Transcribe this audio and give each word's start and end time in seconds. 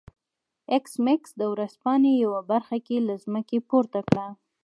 ایس 0.71 0.91
میکس 1.05 1.31
د 1.37 1.41
ورځپاڼې 1.53 2.11
یوه 2.23 2.41
برخه 2.51 2.77
له 3.07 3.15
ځمکې 3.23 3.57
پورته 3.69 3.99
کړه 4.07 4.27